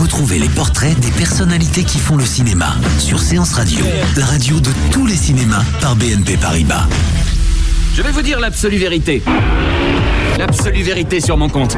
[0.00, 3.84] Retrouvez les portraits des personnalités qui font le cinéma sur Séance Radio,
[4.16, 6.86] la radio de tous les cinémas par BNP Paribas.
[7.94, 9.22] Je vais vous dire l'absolue vérité.
[10.38, 11.76] L'absolue vérité sur mon compte.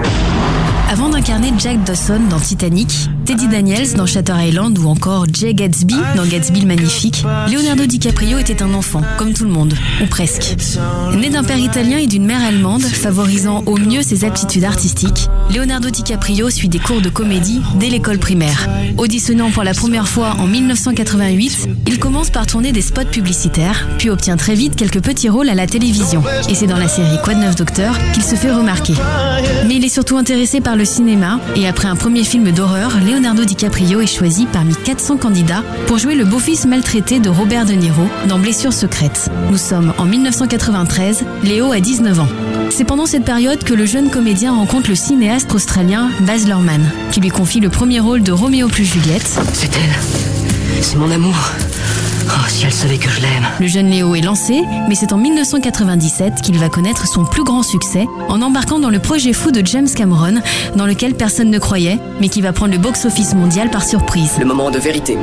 [0.91, 5.95] Avant d'incarner Jack Dawson dans Titanic, Teddy Daniels dans Shutter Island ou encore Jay Gatsby
[6.16, 10.57] dans Gatsby le Magnifique, Leonardo DiCaprio était un enfant, comme tout le monde, ou presque.
[11.16, 15.90] Né d'un père italien et d'une mère allemande, favorisant au mieux ses aptitudes artistiques, Leonardo
[15.90, 18.68] DiCaprio suit des cours de comédie dès l'école primaire.
[18.96, 24.10] Auditionnant pour la première fois en 1988, il commence par tourner des spots publicitaires, puis
[24.10, 26.23] obtient très vite quelques petits rôles à la télévision.
[26.49, 28.95] Et c'est dans la série Quoi neuf docteur qu'il se fait remarquer.
[29.66, 33.44] Mais il est surtout intéressé par le cinéma et après un premier film d'horreur, Leonardo
[33.44, 38.04] DiCaprio est choisi parmi 400 candidats pour jouer le beau-fils maltraité de Robert De Niro
[38.28, 39.28] dans Blessures secrètes.
[39.50, 42.28] Nous sommes en 1993, Léo a 19 ans.
[42.70, 47.20] C'est pendant cette période que le jeune comédien rencontre le cinéaste australien Baz Luhrmann, qui
[47.20, 49.40] lui confie le premier rôle de Roméo plus Juliette.
[49.54, 50.80] C'est elle.
[50.80, 51.34] C'est mon amour.
[52.32, 53.46] Oh, si elle savait que je l'aime.
[53.59, 57.62] Le jeune Léo est lancé, mais c'est en 1997 qu'il va connaître son plus grand
[57.62, 60.40] succès en embarquant dans le projet fou de James Cameron,
[60.76, 64.37] dans lequel personne ne croyait, mais qui va prendre le box-office mondial par surprise.
[64.38, 65.19] Le moment de vérité.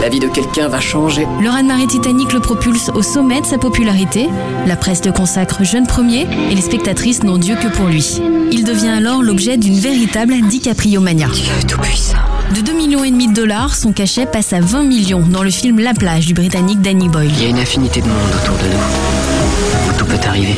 [0.00, 1.26] La vie de quelqu'un va changer.
[1.40, 4.28] Le raz-de-marée Titanic le propulse au sommet de sa popularité.
[4.66, 8.20] La presse le consacre jeune premier et les spectatrices n'ont Dieu que pour lui.
[8.50, 11.28] Il devient alors l'objet d'une véritable DiCaprio mania.
[11.28, 12.17] Dieu tout-puissant.
[12.54, 15.50] De 2 millions et demi de dollars, son cachet passe à 20 millions dans le
[15.50, 17.30] film La plage du britannique Danny Boyle.
[17.36, 19.88] Il y a une infinité de monde autour de nous.
[19.88, 20.56] Où tout peut arriver.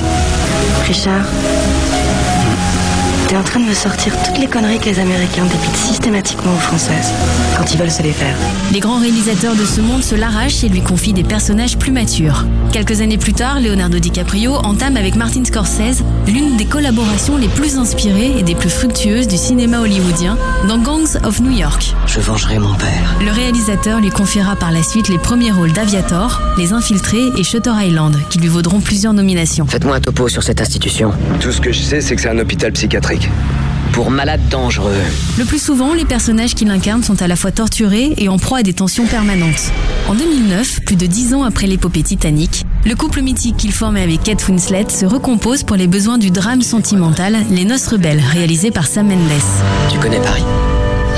[0.87, 1.25] Richard,
[3.27, 6.61] t'es en train de me sortir toutes les conneries que les Américains dépitent systématiquement aux
[6.61, 7.13] Françaises
[7.57, 8.37] quand ils veulent se les faire.
[8.73, 12.47] Les grands réalisateurs de ce monde se l'arrachent et lui confient des personnages plus matures.
[12.73, 17.77] Quelques années plus tard, Leonardo DiCaprio entame avec Martin Scorsese l'une des collaborations les plus
[17.77, 21.95] inspirées et des plus fructueuses du cinéma hollywoodien dans Gangs of New York.
[22.07, 23.17] Je vengerai mon père.
[23.21, 27.73] Le réalisateur lui confiera par la suite les premiers rôles d'Aviator, Les Infiltrés et Shutter
[27.75, 29.67] Island, qui lui vaudront plusieurs nominations.
[29.67, 31.13] Faites-moi un topo sur cette institution.
[31.41, 33.29] Tout ce que je sais, c'est que c'est un hôpital psychiatrique.
[34.01, 34.97] Pour malades dangereux.
[35.37, 38.61] Le plus souvent, les personnages qu'il incarne sont à la fois torturés et en proie
[38.61, 39.71] à des tensions permanentes.
[40.09, 44.23] En 2009, plus de dix ans après l'épopée Titanic, le couple mythique qu'il formait avec
[44.23, 48.87] Kate Winslet se recompose pour les besoins du drame sentimental Les Noces Rebelles, réalisé par
[48.87, 49.43] Sam Mendes.
[49.93, 50.45] Tu connais Paris?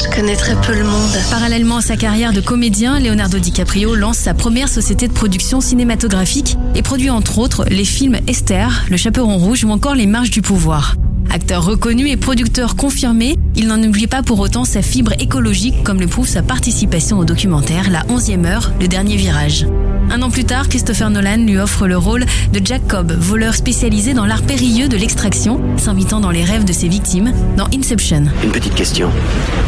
[0.03, 1.17] Je connais très peu le monde.
[1.31, 6.57] Parallèlement à sa carrière de comédien, Leonardo DiCaprio lance sa première société de production cinématographique
[6.75, 10.43] et produit entre autres les films Esther, Le Chaperon Rouge ou encore Les Marches du
[10.43, 10.97] Pouvoir.
[11.33, 15.99] Acteur reconnu et producteur confirmé, il n'en oublie pas pour autant sa fibre écologique comme
[15.99, 19.67] le prouve sa participation au documentaire La 11e heure, le dernier virage.
[20.11, 24.13] Un an plus tard, Christopher Nolan lui offre le rôle de Jack Cobb, voleur spécialisé
[24.13, 28.25] dans l'art périlleux de l'extraction, s'invitant dans les rêves de ses victimes dans Inception.
[28.45, 29.09] Une petite question.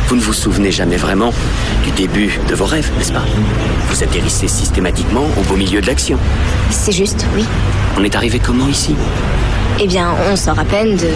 [0.09, 1.33] Vous ne vous souvenez jamais vraiment
[1.83, 3.25] du début de vos rêves, n'est-ce pas?
[3.89, 6.19] Vous atterrissez systématiquement au beau milieu de l'action.
[6.69, 7.45] C'est juste, oui.
[7.97, 8.95] On est arrivé comment ici?
[9.81, 11.09] Eh bien, on s'en rappelle de...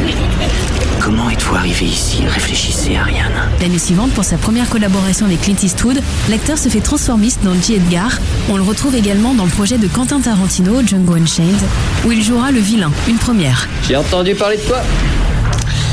[1.00, 2.24] Comment êtes-vous arrivé ici?
[2.26, 3.32] Réfléchissez, Ariane.
[3.60, 7.74] L'année suivante, pour sa première collaboration avec Clint Eastwood, l'acteur se fait transformiste dans J.
[7.74, 8.18] Edgar.
[8.50, 11.60] On le retrouve également dans le projet de Quentin Tarantino, Django Unchained,
[12.04, 13.68] où il jouera le vilain, une première.
[13.88, 14.82] J'ai entendu parler de toi.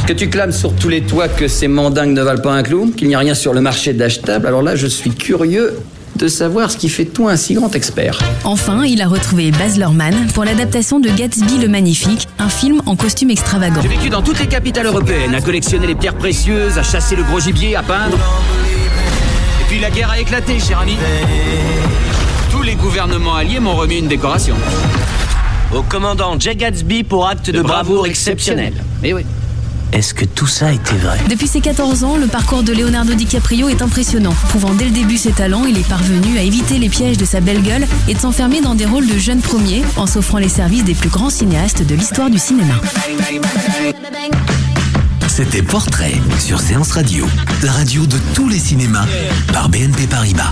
[0.08, 2.92] Que tu clames sur tous les toits que ces mandingues ne valent pas un clou,
[2.96, 4.48] qu'il n'y a rien sur le marché d'achetable.
[4.48, 5.78] Alors là, je suis curieux
[6.16, 8.20] de savoir ce qui fait de toi un si grand expert.
[8.44, 12.96] Enfin, il a retrouvé Baz Luhrmann pour l'adaptation de Gatsby le Magnifique, un film en
[12.96, 13.82] costume extravagant.
[13.82, 17.24] J'ai vécu dans toutes les capitales européennes, à collectionner les pierres précieuses, à chasser le
[17.24, 18.18] gros gibier, à peindre.
[19.62, 20.96] Et puis la guerre a éclaté, cher ami.
[22.52, 24.56] Tous les gouvernements alliés m'ont remis une décoration.
[25.74, 28.74] Au commandant Jay Gatsby pour acte de, bravoure exceptionnel.
[29.02, 29.26] Mais oui.
[29.96, 33.70] Est-ce que tout ça était vrai Depuis ses 14 ans, le parcours de Leonardo DiCaprio
[33.70, 34.34] est impressionnant.
[34.50, 37.40] Prouvant dès le début ses talents, il est parvenu à éviter les pièges de sa
[37.40, 40.84] belle gueule et de s'enfermer dans des rôles de jeunes premiers en s'offrant les services
[40.84, 42.74] des plus grands cinéastes de l'histoire du cinéma.
[45.30, 47.26] C'était Portrait sur Séance Radio,
[47.64, 49.08] la radio de tous les cinémas
[49.54, 50.52] par BNP Paribas.